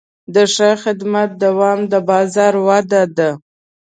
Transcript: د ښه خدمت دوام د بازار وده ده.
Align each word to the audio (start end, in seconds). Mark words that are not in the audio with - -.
د 0.33 0.35
ښه 0.53 0.69
خدمت 0.83 1.29
دوام 1.43 1.79
د 1.91 1.93
بازار 2.09 2.53
وده 2.67 3.03
ده. 3.17 3.29